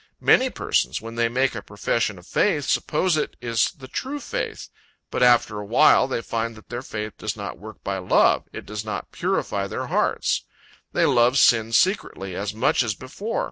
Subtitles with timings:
[0.19, 4.67] Many persons, when they make a profession of faith, suppose it is the true faith,
[5.11, 8.65] but after a while, they find that their faith does not work by love, it
[8.65, 10.41] does not purify their hearts.
[10.91, 13.39] They love sin secretly, as much as before.